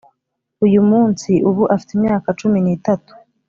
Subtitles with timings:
[0.65, 3.11] uyu munsi, ubu afite imyaka cumi n'itatu...